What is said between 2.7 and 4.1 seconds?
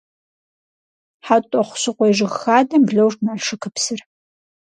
блож Налшыкыпсыр.